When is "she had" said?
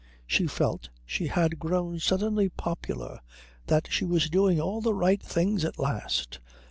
1.05-1.59